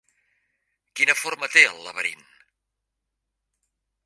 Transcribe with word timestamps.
Quina 0.99 1.15
forma 1.19 1.51
té 1.57 1.63
el 1.73 1.77
laberint? 1.89 2.25